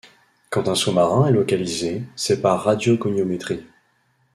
[0.49, 3.61] Quand un sous-marin est localisé, c'est par radiogoniométrie.